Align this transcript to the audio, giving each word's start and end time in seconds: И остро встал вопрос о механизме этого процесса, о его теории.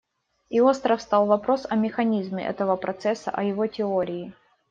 И 0.49 0.59
остро 0.59 0.97
встал 0.97 1.27
вопрос 1.27 1.67
о 1.69 1.75
механизме 1.75 2.43
этого 2.43 2.75
процесса, 2.75 3.29
о 3.29 3.43
его 3.43 3.67
теории. 3.67 4.33